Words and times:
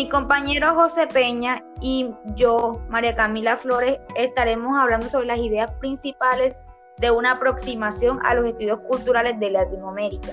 Mi 0.00 0.08
compañero 0.08 0.74
José 0.76 1.06
Peña 1.08 1.62
y 1.82 2.08
yo, 2.34 2.80
María 2.88 3.14
Camila 3.14 3.58
Flores, 3.58 3.98
estaremos 4.16 4.72
hablando 4.78 5.06
sobre 5.10 5.26
las 5.26 5.38
ideas 5.40 5.74
principales 5.74 6.56
de 6.96 7.10
una 7.10 7.32
aproximación 7.32 8.18
a 8.24 8.32
los 8.32 8.46
estudios 8.46 8.82
culturales 8.84 9.38
de 9.38 9.50
Latinoamérica. 9.50 10.30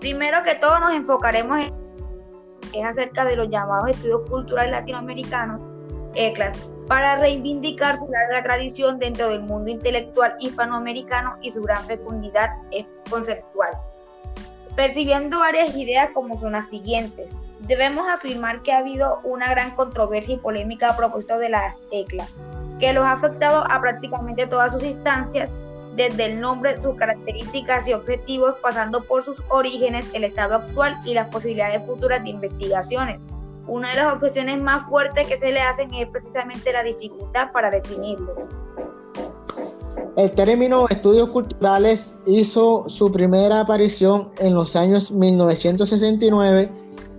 Primero 0.00 0.42
que 0.44 0.54
todo 0.54 0.80
nos 0.80 0.94
enfocaremos 0.94 1.58
en 1.58 1.74
es 2.72 2.86
acerca 2.86 3.26
de 3.26 3.36
los 3.36 3.50
llamados 3.50 3.90
estudios 3.90 4.22
culturales 4.30 4.72
latinoamericanos, 4.72 5.60
ECLAS, 6.14 6.70
para 6.86 7.16
reivindicar 7.16 7.98
su 7.98 8.08
larga 8.10 8.42
tradición 8.42 8.98
dentro 8.98 9.28
del 9.28 9.42
mundo 9.42 9.70
intelectual 9.70 10.36
hispanoamericano 10.40 11.36
y 11.42 11.50
su 11.50 11.60
gran 11.60 11.84
fecundidad 11.84 12.48
conceptual. 13.10 13.72
Percibiendo 14.74 15.38
varias 15.40 15.76
ideas 15.76 16.08
como 16.14 16.40
son 16.40 16.52
las 16.52 16.70
siguientes. 16.70 17.28
Debemos 17.60 18.06
afirmar 18.08 18.62
que 18.62 18.72
ha 18.72 18.78
habido 18.78 19.20
una 19.24 19.50
gran 19.50 19.74
controversia 19.74 20.34
y 20.34 20.38
polémica 20.38 20.88
a 20.90 20.96
propósito 20.96 21.38
de 21.38 21.48
las 21.48 21.76
ECLAS, 21.90 22.32
que 22.78 22.92
los 22.92 23.04
ha 23.04 23.12
afectado 23.12 23.64
a 23.68 23.80
prácticamente 23.80 24.46
todas 24.46 24.72
sus 24.72 24.84
instancias, 24.84 25.50
desde 25.96 26.26
el 26.26 26.40
nombre, 26.40 26.80
sus 26.80 26.94
características 26.94 27.88
y 27.88 27.92
objetivos, 27.92 28.54
pasando 28.62 29.02
por 29.02 29.24
sus 29.24 29.42
orígenes, 29.48 30.06
el 30.14 30.22
estado 30.22 30.54
actual 30.54 30.96
y 31.04 31.14
las 31.14 31.28
posibilidades 31.28 31.84
futuras 31.84 32.22
de 32.22 32.30
investigaciones. 32.30 33.18
Una 33.66 33.90
de 33.90 33.96
las 33.96 34.14
objeciones 34.14 34.62
más 34.62 34.88
fuertes 34.88 35.26
que 35.26 35.36
se 35.36 35.50
le 35.50 35.60
hacen 35.60 35.92
es 35.92 36.08
precisamente 36.08 36.72
la 36.72 36.84
dificultad 36.84 37.50
para 37.50 37.70
definirlo. 37.70 38.34
El 40.16 40.30
término 40.32 40.86
estudios 40.88 41.28
culturales 41.28 42.20
hizo 42.26 42.88
su 42.88 43.10
primera 43.10 43.60
aparición 43.60 44.30
en 44.38 44.54
los 44.54 44.74
años 44.74 45.10
1969 45.10 46.70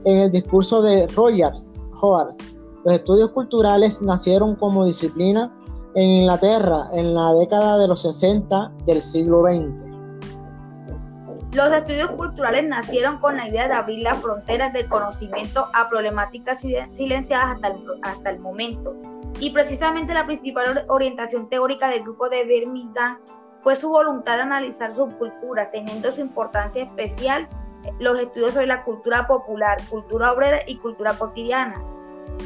en 0.06 0.18
el 0.18 0.32
discurso 0.32 0.82
de 0.82 1.08
Rogers. 1.08 1.82
Hoars. 2.02 2.56
Los 2.86 2.94
estudios 2.94 3.32
culturales 3.32 4.02
nacieron 4.02 4.56
como 4.56 4.86
disciplina 4.86 5.54
en 5.96 6.04
Inglaterra 6.04 6.88
en 6.94 7.14
la 7.14 7.34
década 7.34 7.78
de 7.78 7.88
los 7.88 8.02
60 8.04 8.72
del 8.86 9.02
siglo 9.02 9.42
XX. 9.42 9.90
Los 11.54 11.74
estudios 11.74 12.12
culturales 12.12 12.68
nacieron 12.68 13.18
con 13.20 13.36
la 13.36 13.50
idea 13.50 13.68
de 13.68 13.74
abrir 13.74 14.04
las 14.04 14.18
fronteras 14.20 14.72
del 14.72 14.88
conocimiento 14.88 15.68
a 15.74 15.90
problemáticas 15.90 16.60
silenciadas 16.60 17.56
hasta 17.56 17.68
el, 17.70 17.84
hasta 18.04 18.30
el 18.30 18.40
momento. 18.40 18.96
Y 19.40 19.50
precisamente 19.50 20.14
la 20.14 20.26
principal 20.26 20.86
orientación 20.88 21.50
teórica 21.50 21.90
del 21.90 22.04
grupo 22.04 22.30
de 22.30 22.44
Birmingham 22.44 23.18
fue 23.64 23.76
su 23.76 23.90
voluntad 23.90 24.36
de 24.36 24.44
analizar 24.44 24.94
subculturas, 24.96 25.72
teniendo 25.72 26.12
su 26.12 26.22
importancia 26.22 26.84
especial 26.84 27.48
los 28.00 28.20
estudios 28.20 28.54
sobre 28.54 28.68
la 28.68 28.84
cultura 28.84 29.28
popular, 29.28 29.78
cultura 29.90 30.34
obrera 30.34 30.60
y 30.68 30.78
cultura 30.78 31.14
cotidiana. 31.18 31.82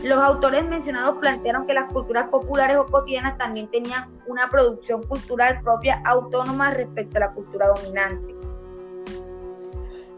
Los 0.04 0.22
autores 0.22 0.68
mencionados 0.68 1.18
plantearon 1.20 1.66
que 1.66 1.74
las 1.74 1.92
culturas 1.92 2.28
populares 2.30 2.78
o 2.78 2.86
cotidianas 2.86 3.38
también 3.38 3.70
tenían 3.70 4.10
una 4.28 4.50
producción 4.50 5.04
cultural 5.04 5.62
propia 5.62 6.02
autónoma 6.06 6.72
respecto 6.72 7.18
a 7.18 7.22
la 7.22 7.32
cultura 7.32 7.68
dominante. 7.68 8.36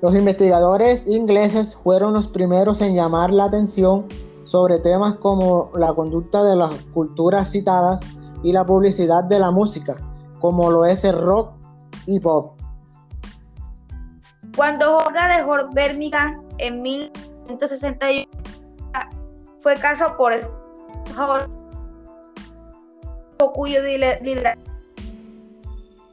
Los 0.01 0.15
investigadores 0.15 1.07
ingleses 1.07 1.75
fueron 1.75 2.13
los 2.13 2.27
primeros 2.27 2.81
en 2.81 2.95
llamar 2.95 3.31
la 3.31 3.45
atención 3.45 4.05
sobre 4.43 4.79
temas 4.79 5.15
como 5.15 5.71
la 5.75 5.93
conducta 5.93 6.43
de 6.43 6.55
las 6.55 6.71
culturas 6.93 7.51
citadas 7.51 8.01
y 8.43 8.51
la 8.51 8.65
publicidad 8.65 9.23
de 9.23 9.39
la 9.39 9.51
música, 9.51 9.95
como 10.39 10.69
lo 10.69 10.85
es 10.85 11.03
el 11.03 11.17
rock 11.17 11.51
y 12.05 12.19
pop. 12.19 12.54
Cuando 14.55 14.99
Jorge 14.99 15.19
dejó 15.37 15.67
Birmingham 15.73 16.41
en 16.59 16.81
1961, 16.81 18.27
fue 19.61 19.75
caso 19.75 20.05
por 20.17 20.33
el 20.33 20.45
cuyo 23.53 23.81
liderazgo 23.81 24.61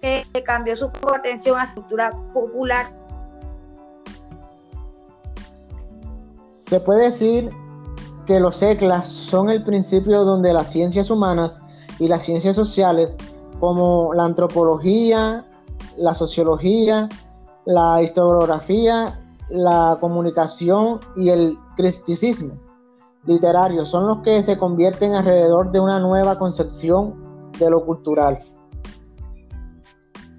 que 0.01 0.25
cambió 0.45 0.77
su 0.77 0.91
atención 1.15 1.59
a 1.59 1.67
la 1.67 1.75
cultura 1.75 2.11
popular. 2.33 2.87
Se 6.45 6.81
puede 6.81 7.05
decir 7.05 7.51
que 8.27 8.41
los 8.41 8.63
ECLAS 8.63 9.07
son 9.07 9.51
el 9.51 9.63
principio 9.63 10.25
donde 10.25 10.53
las 10.53 10.71
ciencias 10.71 11.11
humanas 11.11 11.63
y 11.99 12.09
las 12.09 12.25
ciencias 12.25 12.57
sociales, 12.57 13.17
como 13.61 14.13
la 14.15 14.25
antropología, 14.25 15.47
la 15.97 16.15
sociología, 16.15 17.09
la 17.65 18.03
historiografía, 18.03 19.19
la 19.51 19.99
comunicación 20.01 21.01
y 21.17 21.31
el 21.31 21.57
criticismo, 21.77 22.55
literarios 23.27 23.91
son 23.91 24.07
los 24.07 24.21
que 24.21 24.43
se 24.43 24.59
convierten 24.59 25.15
alrededor 25.15 25.71
de 25.71 25.81
una 25.81 25.99
nueva 26.01 26.37
concepción 26.37 27.51
de 27.59 27.71
lo 27.71 27.85
cultural. 27.85 28.39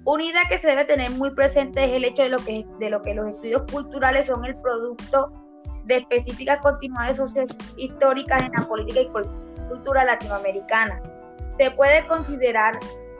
Una 0.04 0.24
idea 0.24 0.42
que 0.50 0.58
se 0.58 0.66
debe 0.66 0.84
tener 0.84 1.10
muy 1.12 1.30
presente 1.30 1.84
es 1.84 1.92
el 1.92 2.04
hecho 2.04 2.22
de 2.22 2.28
lo 2.28 2.38
que, 2.38 2.66
de 2.78 2.90
lo 2.90 3.00
que 3.00 3.14
los 3.14 3.28
estudios 3.28 3.62
culturales 3.72 4.26
son 4.26 4.44
el 4.44 4.54
producto 4.56 5.32
de 5.84 5.96
específicas 5.98 6.60
continuidades 6.60 7.16
sociohistóricas 7.16 8.42
en 8.42 8.52
la 8.52 8.66
política 8.66 9.00
y 9.00 9.10
cultura 9.68 10.04
latinoamericana. 10.04 11.00
Se 11.58 11.70
puede 11.70 12.06
considerar 12.06 12.74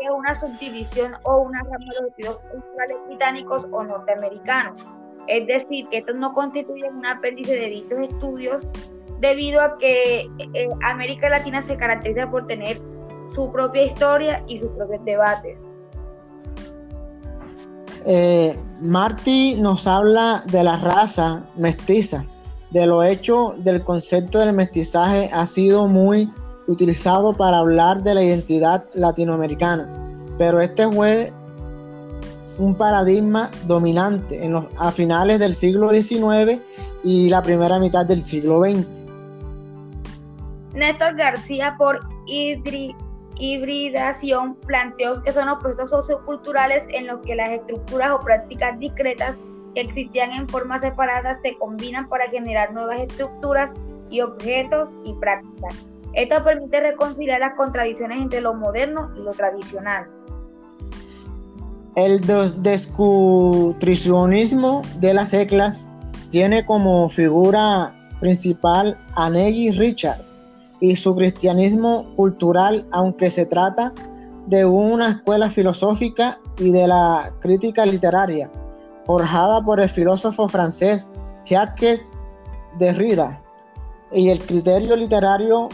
que 0.05 0.11
una 0.11 0.35
subdivisión 0.35 1.15
o 1.23 1.39
una 1.39 1.61
rama 1.63 1.79
de 1.79 2.01
los 2.01 2.11
estudios 2.11 2.39
culturales 2.51 2.97
británicos 3.07 3.67
o 3.71 3.85
norteamericanos. 3.85 4.83
Es 5.27 5.47
decir, 5.47 5.87
que 5.89 5.99
estos 5.99 6.17
no 6.17 6.35
constituyen 6.35 6.97
un 6.97 7.07
apéndice 7.07 7.55
de 7.55 7.69
dichos 7.69 7.99
estudios 8.09 8.63
debido 9.21 9.61
a 9.61 9.79
que 9.79 10.29
eh, 10.53 10.69
América 10.85 11.29
Latina 11.29 11.63
se 11.63 11.77
caracteriza 11.77 12.31
por 12.31 12.47
tener 12.47 12.79
su 13.35 13.51
propia 13.51 13.85
historia 13.85 14.45
y 14.47 14.59
sus 14.59 14.71
propios 14.73 15.05
debates. 15.05 15.59
Eh, 18.07 18.55
Marty 18.83 19.57
nos 19.59 19.87
habla 19.87 20.43
de 20.47 20.63
la 20.63 20.77
raza 20.77 21.43
mestiza, 21.57 22.27
de 22.71 22.87
lo 22.87 23.03
hecho 23.03 23.55
del 23.59 23.83
concepto 23.83 24.41
del 24.41 24.53
mestizaje 24.53 25.31
ha 25.33 25.47
sido 25.47 25.87
muy 25.87 26.31
utilizado 26.67 27.35
para 27.35 27.59
hablar 27.59 28.03
de 28.03 28.15
la 28.15 28.23
identidad 28.23 28.85
latinoamericana, 28.95 29.89
pero 30.39 30.61
este 30.61 30.89
fue 30.91 31.33
un 32.59 32.75
paradigma 32.75 33.51
dominante 33.67 34.45
en 34.45 34.53
los, 34.53 34.67
a 34.79 34.93
finales 34.93 35.39
del 35.39 35.55
siglo 35.55 35.91
XIX 35.91 36.61
y 37.03 37.29
la 37.29 37.43
primera 37.43 37.79
mitad 37.79 38.07
del 38.07 38.23
siglo 38.23 38.63
XX. 38.63 38.87
Néstor 40.75 41.17
García 41.17 41.77
por 41.79 42.01
hibridación 43.39 44.55
planteó 44.67 45.23
que 45.23 45.33
son 45.33 45.47
los 45.47 45.59
procesos 45.61 45.91
socioculturales 45.91 46.85
en 46.89 47.07
los 47.07 47.21
que 47.21 47.35
las 47.35 47.51
estructuras 47.51 48.13
o 48.13 48.21
prácticas 48.21 48.79
discretas 48.79 49.37
que 49.75 49.83
existían 49.83 50.33
en 50.33 50.49
forma 50.49 50.79
separada 50.79 51.35
se 51.43 51.57
combinan 51.57 52.09
para 52.09 52.29
generar 52.31 52.73
nuevas 52.73 53.01
estructuras 53.01 53.73
y 54.11 54.21
objetos 54.21 54.89
y 55.05 55.13
prácticas. 55.15 55.94
Esto 56.15 56.45
permite 56.45 56.81
reconciliar 56.81 57.41
las 57.41 57.55
contradicciones 57.55 58.21
entre 58.21 58.41
lo 58.41 58.55
moderno 58.55 59.11
y 59.17 59.21
lo 59.21 59.33
tradicional. 59.33 60.09
El 61.97 62.21
descutricionismo 62.63 64.83
de 65.01 65.15
las 65.15 65.33
eclas 65.33 65.89
tiene 66.31 66.65
como 66.65 67.09
figura 67.09 67.95
principal 68.21 68.97
a 69.15 69.31
Nelly 69.31 69.73
Richards, 69.73 70.39
y 70.81 70.97
su 70.97 71.15
cristianismo 71.15 72.05
cultural, 72.17 72.87
aunque 72.91 73.31
se 73.31 73.47
trata 73.47 73.93
de 74.47 74.67
una 74.67 75.13
escuela 75.13 75.49
filosófica 75.49 76.39
y 76.59 76.71
de 76.71 76.87
la 76.87 77.33
crítica 77.41 77.87
literaria, 77.87 78.51
forjada 79.07 79.63
por 79.63 79.81
el 79.81 79.89
filósofo 79.89 80.47
francés 80.49 81.09
Jacques 81.47 82.03
Derrida 82.79 83.43
y 84.13 84.29
el 84.29 84.39
criterio 84.41 84.97
literario 84.97 85.71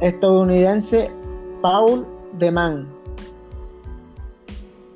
estadounidense 0.00 1.10
Paul 1.62 2.06
de 2.34 2.50
Mans. 2.50 3.04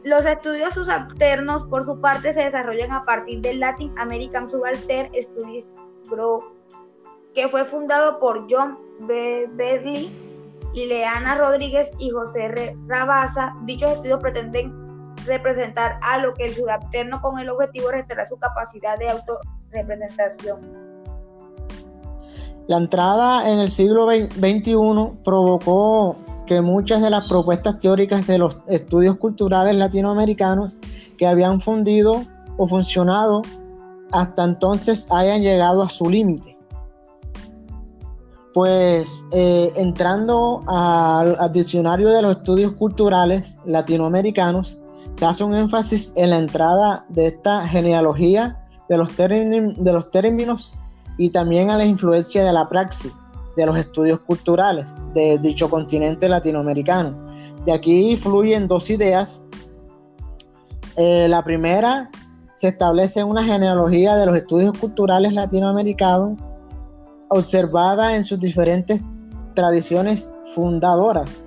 Los 0.05 0.27
estudios 0.27 0.75
subalternos, 0.75 1.65
por 1.65 1.87
su 1.87 1.99
parte, 2.01 2.33
se 2.35 2.43
desarrollan 2.43 2.93
a 2.93 3.05
partir 3.05 3.41
del 3.41 3.61
Latin 3.61 3.93
American 3.99 4.51
Subaltern 4.51 5.11
Studies 5.15 5.67
Group, 6.11 6.45
que 7.35 7.49
fue 7.49 7.65
fundado 7.65 8.21
por 8.21 8.47
John 8.51 8.79
Berley, 9.01 10.11
Ileana 10.75 11.39
Rodríguez 11.39 11.91
y 11.99 12.11
José 12.11 12.77
Rabasa. 12.87 13.55
Dichos 13.63 13.93
estudios 13.93 14.21
pretenden 14.21 14.85
representar 15.25 15.99
a 16.03 16.19
lo 16.19 16.35
que 16.35 16.45
el 16.45 16.55
subalterno 16.55 17.23
con 17.23 17.39
el 17.39 17.49
objetivo 17.49 17.89
de 17.89 17.97
restaurar 17.99 18.29
su 18.29 18.37
capacidad 18.37 18.99
de 18.99 19.09
autorrepresentación. 19.09 20.84
La 22.67 22.79
entrada 22.79 23.51
en 23.51 23.59
el 23.59 23.69
siglo 23.69 24.09
XXI 24.09 24.75
provocó 25.23 26.17
que 26.47 26.63
muchas 26.63 27.03
de 27.03 27.11
las 27.11 27.29
propuestas 27.29 27.79
teóricas 27.79 28.27
de 28.27 28.39
los 28.39 28.61
estudios 28.67 29.17
culturales 29.19 29.77
latinoamericanos 29.77 30.79
que 31.19 31.27
habían 31.27 31.61
fundido 31.61 32.25
o 32.57 32.67
funcionado 32.67 33.43
hasta 34.13 34.45
entonces 34.45 35.07
hayan 35.11 35.43
llegado 35.43 35.83
a 35.83 35.89
su 35.89 36.09
límite. 36.09 36.57
Pues 38.55 39.25
eh, 39.33 39.73
entrando 39.77 40.63
al, 40.67 41.37
diccionario 41.53 42.09
de 42.09 42.23
los 42.23 42.37
estudios 42.37 42.73
culturales 42.73 43.59
latinoamericanos, 43.67 44.79
se 45.17 45.27
hace 45.27 45.45
un 45.45 45.55
énfasis 45.55 46.13
en 46.17 46.31
la 46.31 46.39
entrada 46.39 47.05
de 47.09 47.27
esta 47.27 47.67
genealogía 47.67 48.65
de 48.89 48.99
los, 48.99 49.17
de 49.17 49.93
los 49.93 50.11
términos 50.11 50.77
y 51.19 51.31
también 51.31 51.71
a 51.71 51.77
la 51.77 51.85
influencia 51.85 52.45
de 52.45 52.53
la 52.53 52.69
praxis 52.69 53.13
de 53.57 53.67
los 53.67 53.77
estudios 53.77 54.21
culturales 54.21 54.95
de 55.15 55.39
dicho 55.39 55.71
continente 55.71 56.29
latinoamericano. 56.29 57.15
De 57.65 57.73
aquí 57.73 58.17
fluyen 58.17 58.67
dos 58.67 58.91
ideas. 58.91 59.43
Eh, 60.97 61.27
la 61.29 61.43
primera, 61.43 62.11
se 62.57 62.69
establece 62.69 63.25
una 63.25 63.45
genealogía 63.45 64.17
de 64.17 64.27
los 64.27 64.37
estudios 64.37 64.77
culturales 64.79 65.33
latinoamericanos 65.33 66.39
observada 67.29 68.17
en 68.17 68.25
sus 68.25 68.39
diferentes 68.39 69.05
tradiciones 69.55 70.29
fundadoras. 70.55 71.45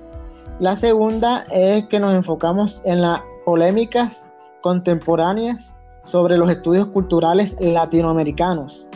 La 0.60 0.76
segunda 0.76 1.44
es 1.52 1.88
que 1.88 2.00
nos 2.00 2.14
enfocamos 2.14 2.82
en 2.86 3.02
las 3.02 3.22
polémicas 3.46 4.26
contemporáneas 4.62 5.74
sobre 6.04 6.38
los 6.38 6.50
estudios 6.50 6.88
culturales 6.88 7.56
latinoamericanos 7.60 8.87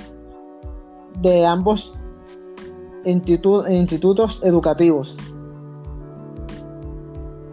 de 1.22 1.46
ambos 1.46 1.94
institutos 3.06 4.44
educativos. 4.44 5.18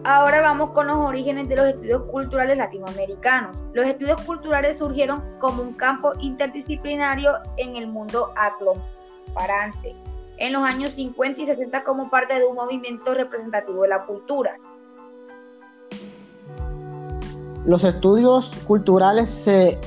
Ahora 0.04 0.40
vamos 0.40 0.70
con 0.70 0.86
los 0.86 0.96
orígenes 0.96 1.48
de 1.50 1.56
los 1.56 1.66
estudios 1.66 2.02
culturales 2.04 2.56
latinoamericanos. 2.56 3.54
Los 3.74 3.86
estudios 3.86 4.18
culturales 4.22 4.78
surgieron 4.78 5.22
como 5.38 5.62
un 5.62 5.74
campo 5.74 6.12
interdisciplinario 6.20 7.32
en 7.58 7.76
el 7.76 7.88
mundo 7.88 8.30
acloparante, 8.34 9.94
en 10.38 10.54
los 10.54 10.62
años 10.62 10.90
50 10.90 11.42
y 11.42 11.46
60 11.46 11.84
como 11.84 12.08
parte 12.08 12.34
de 12.38 12.46
un 12.46 12.56
movimiento 12.56 13.12
representativo 13.12 13.82
de 13.82 13.88
la 13.88 14.06
cultura. 14.06 14.56
Los 17.66 17.84
estudios 17.84 18.54
culturales 18.66 19.28
se 19.28 19.78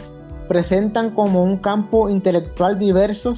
presentan 0.48 1.12
como 1.12 1.44
un 1.44 1.58
campo 1.58 2.10
intelectual 2.10 2.78
diverso, 2.78 3.34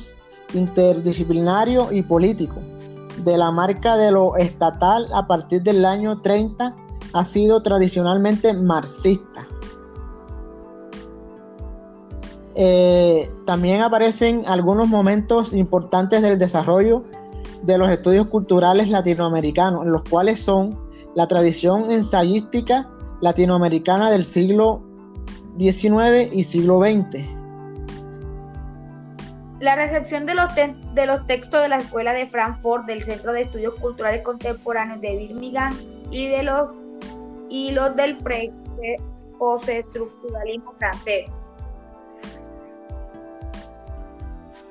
interdisciplinario 0.53 1.91
y 1.91 2.01
político. 2.01 2.61
De 3.23 3.37
la 3.37 3.51
marca 3.51 3.95
de 3.97 4.11
lo 4.11 4.35
estatal 4.37 5.07
a 5.13 5.27
partir 5.27 5.61
del 5.63 5.85
año 5.85 6.21
30 6.21 6.75
ha 7.13 7.25
sido 7.25 7.61
tradicionalmente 7.61 8.53
marxista. 8.53 9.47
Eh, 12.55 13.31
también 13.45 13.81
aparecen 13.81 14.43
algunos 14.47 14.87
momentos 14.87 15.53
importantes 15.53 16.21
del 16.21 16.37
desarrollo 16.37 17.03
de 17.63 17.77
los 17.77 17.89
estudios 17.89 18.27
culturales 18.27 18.89
latinoamericanos, 18.89 19.85
los 19.85 20.03
cuales 20.03 20.39
son 20.39 20.77
la 21.15 21.27
tradición 21.27 21.89
ensayística 21.91 22.89
latinoamericana 23.21 24.11
del 24.11 24.25
siglo 24.25 24.83
XIX 25.57 26.33
y 26.33 26.43
siglo 26.43 26.79
XX. 26.79 27.42
La 29.63 29.77
recepción 29.77 30.25
de 30.25 30.35
los, 30.35 30.53
de 30.55 31.05
los 31.05 31.25
textos 31.25 31.61
de 31.61 31.69
la 31.69 31.77
Escuela 31.77 32.11
de 32.11 32.27
Frankfurt 32.27 32.85
del 32.85 33.01
Centro 33.01 33.31
de 33.31 33.43
Estudios 33.43 33.75
Culturales 33.75 34.21
Contemporáneos 34.21 34.99
de 34.99 35.15
Birmingham 35.15 35.73
y 36.11 36.27
de 36.27 36.43
los 36.43 36.71
hilos 37.49 37.95
del 37.95 38.17
postestructuralismo 39.39 40.73
francés. 40.77 41.27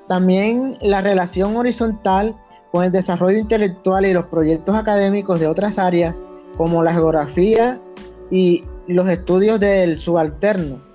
También 0.07 0.77
la 0.79 1.01
relación 1.01 1.57
horizontal 1.57 2.35
con 2.71 2.83
el 2.83 2.91
desarrollo 2.91 3.39
intelectual 3.39 4.05
y 4.05 4.13
los 4.13 4.27
proyectos 4.27 4.75
académicos 4.75 5.39
de 5.39 5.47
otras 5.47 5.79
áreas 5.79 6.23
como 6.55 6.83
la 6.83 6.93
geografía 6.93 7.81
y 8.29 8.63
los 8.85 9.09
estudios 9.09 9.59
del 9.59 9.99
subalterno. 9.99 10.92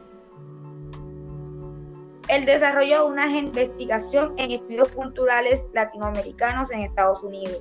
El 2.28 2.44
desarrollo 2.44 3.04
de 3.04 3.10
una 3.10 3.38
investigación 3.38 4.34
en 4.36 4.50
estudios 4.50 4.88
culturales 4.88 5.66
latinoamericanos 5.72 6.70
en 6.70 6.80
Estados 6.80 7.22
Unidos. 7.22 7.60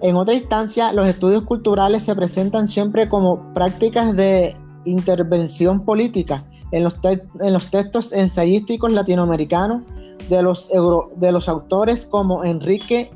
En 0.00 0.14
otra 0.14 0.34
instancia, 0.34 0.92
los 0.92 1.08
estudios 1.08 1.42
culturales 1.42 2.04
se 2.04 2.14
presentan 2.14 2.68
siempre 2.68 3.08
como 3.08 3.52
prácticas 3.52 4.14
de 4.14 4.54
intervención 4.84 5.84
política 5.84 6.44
en 6.70 6.84
los, 6.84 7.70
textos 7.70 8.12
ensayísticos 8.12 8.92
latinoamericanos 8.92 9.82
de 10.28 10.42
los, 10.42 10.70
de 11.16 11.32
los 11.32 11.48
autores 11.48 12.06
como 12.06 12.44
Enrique 12.44 13.10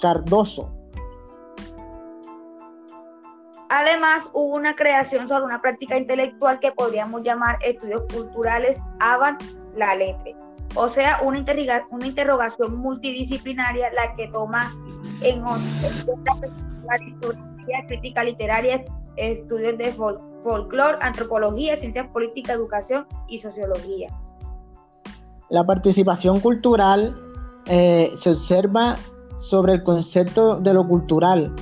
Cardoso, 0.00 0.73
Además, 3.76 4.30
hubo 4.32 4.54
una 4.54 4.76
creación 4.76 5.26
sobre 5.28 5.42
una 5.46 5.60
práctica 5.60 5.98
intelectual 5.98 6.60
que 6.60 6.70
podríamos 6.70 7.24
llamar 7.24 7.58
estudios 7.60 8.04
culturales 8.14 8.78
avant 9.00 9.42
la 9.74 9.96
letre, 9.96 10.36
o 10.76 10.88
sea, 10.88 11.18
una, 11.24 11.38
interrogación 11.40 12.76
multidisciplinaria 12.76 13.92
la 13.92 14.14
que 14.14 14.28
toma 14.28 14.72
en 15.22 15.42
la 15.42 17.04
historia, 17.04 17.42
crítica 17.88 18.22
literaria, 18.22 18.84
estudios 19.16 19.76
de 19.76 19.92
folclore, 20.44 20.98
antropología, 21.00 21.76
ciencias 21.76 22.06
políticas, 22.12 22.54
educación 22.54 23.08
y 23.26 23.40
sociología. 23.40 24.06
La 25.50 25.64
participación 25.64 26.38
cultural 26.38 27.16
eh, 27.66 28.12
se 28.14 28.30
observa 28.30 28.98
sobre 29.36 29.72
el 29.72 29.82
concepto 29.82 30.60
de 30.60 30.74
lo 30.74 30.86
cultural, 30.86 31.52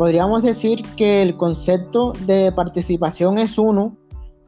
podríamos 0.00 0.42
decir 0.42 0.82
que 0.96 1.20
el 1.20 1.36
concepto 1.36 2.14
de 2.24 2.50
participación 2.52 3.38
es 3.38 3.58
uno 3.58 3.98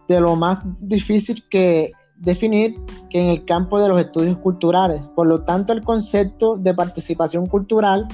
de 0.09 0.19
lo 0.19 0.35
más 0.35 0.63
difícil 0.79 1.47
que 1.51 1.93
definir 2.17 2.75
que 3.11 3.21
en 3.21 3.29
el 3.29 3.45
campo 3.45 3.79
de 3.79 3.89
los 3.91 4.01
estudios 4.01 4.39
culturales. 4.39 5.09
Por 5.09 5.27
lo 5.27 5.45
tanto, 5.45 5.75
el 5.75 5.83
concepto 5.83 6.57
de 6.57 6.73
participación 6.73 7.47
cultural 7.49 8.09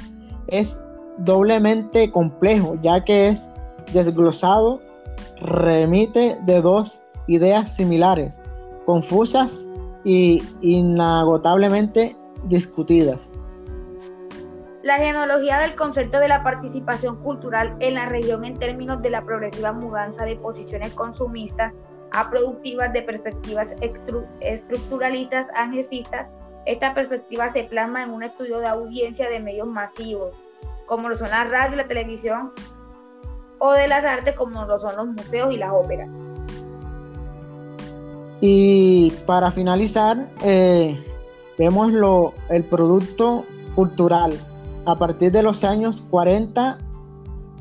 es 0.49 0.85
doblemente 1.18 2.11
complejo, 2.11 2.76
ya 2.83 3.04
que 3.04 3.28
es 3.28 3.49
desglosado, 3.92 4.80
remite 5.40 6.40
de 6.45 6.61
dos 6.61 7.00
ideas 7.28 7.73
similares, 7.73 8.40
confusas 8.85 9.64
y 10.02 10.42
inagotablemente 10.61 12.16
discutidas. 12.49 13.30
La 14.88 14.97
genealogía 14.97 15.59
del 15.59 15.75
concepto 15.75 16.18
de 16.18 16.28
la 16.28 16.42
participación 16.42 17.16
cultural 17.16 17.76
en 17.78 17.92
la 17.92 18.07
región 18.07 18.47
en 18.47 18.59
términos 18.59 19.02
de 19.02 19.11
la 19.11 19.21
progresiva 19.21 19.71
mudanza 19.71 20.25
de 20.25 20.37
posiciones 20.37 20.95
consumistas 20.95 21.75
a 22.11 22.30
productivas 22.30 22.90
de 22.95 23.02
perspectivas 23.02 23.68
estructuralistas 24.40 25.47
angesistas, 25.54 26.28
esta 26.64 26.95
perspectiva 26.95 27.52
se 27.52 27.64
plasma 27.64 28.02
en 28.02 28.12
un 28.12 28.23
estudio 28.23 28.61
de 28.61 28.66
audiencia 28.66 29.28
de 29.28 29.40
medios 29.40 29.68
masivos, 29.68 30.35
como 30.87 31.11
lo 31.11 31.18
son 31.18 31.28
la 31.28 31.45
radio 31.45 31.75
y 31.75 31.76
la 31.76 31.87
televisión, 31.87 32.52
o 33.59 33.73
de 33.73 33.88
las 33.88 34.02
artes, 34.02 34.35
como 34.37 34.64
lo 34.64 34.78
son 34.78 34.97
los 34.97 35.09
museos 35.09 35.52
y 35.52 35.59
las 35.59 35.71
óperas. 35.71 36.09
Y 38.40 39.11
para 39.26 39.50
finalizar, 39.50 40.30
eh, 40.42 40.99
vemos 41.59 41.92
lo, 41.92 42.33
el 42.49 42.64
producto 42.64 43.45
cultural 43.75 44.33
a 44.88 44.97
partir 44.97 45.30
de 45.30 45.42
los 45.42 45.64
años 45.64 46.02
40 46.09 46.78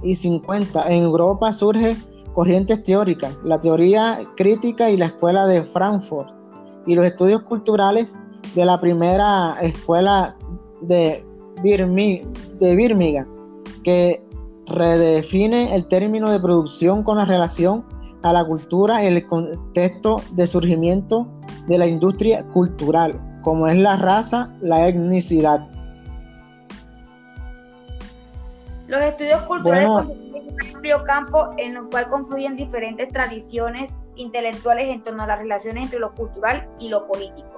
y 0.01 0.15
50 0.15 0.87
en 0.87 1.03
Europa 1.03 1.51
surge 1.51 1.97
corrientes 2.33 2.83
teóricas, 2.83 3.41
la 3.43 3.59
teoría 3.59 4.19
crítica 4.37 4.89
y 4.89 4.95
la 4.95 5.07
escuela 5.07 5.45
de 5.45 5.65
Frankfurt 5.65 6.29
y 6.85 6.95
los 6.95 7.05
estudios 7.05 7.41
culturales 7.41 8.15
de 8.55 8.65
la 8.65 8.79
primera 8.79 9.57
escuela 9.61 10.37
de, 10.81 11.25
de 11.63 12.75
Birmingham, 12.75 13.27
que 13.83 14.25
redefine 14.67 15.75
el 15.75 15.85
término 15.89 16.31
de 16.31 16.39
producción 16.39 17.03
con 17.03 17.17
la 17.17 17.25
relación 17.25 17.83
a 18.23 18.31
la 18.31 18.45
cultura 18.45 19.03
en 19.03 19.15
el 19.15 19.27
contexto 19.27 20.21
de 20.31 20.47
surgimiento 20.47 21.27
de 21.67 21.77
la 21.77 21.87
industria 21.87 22.45
cultural, 22.53 23.19
como 23.43 23.67
es 23.67 23.77
la 23.77 23.97
raza, 23.97 24.55
la 24.61 24.87
etnicidad. 24.87 25.76
Los 28.87 29.01
estudios 29.01 29.41
culturales 29.41 29.89
constituyen 29.89 30.47
un 30.53 30.75
amplio 30.75 31.03
campo 31.03 31.49
en 31.57 31.75
el 31.75 31.83
cual 31.89 32.07
confluyen 32.09 32.55
diferentes 32.55 33.09
tradiciones 33.09 33.91
intelectuales 34.15 34.87
en 34.89 35.03
torno 35.03 35.23
a 35.23 35.27
las 35.27 35.39
relaciones 35.39 35.85
entre 35.85 35.99
lo 35.99 36.13
cultural 36.13 36.69
y 36.79 36.87
lo 36.89 37.05
político. 37.05 37.56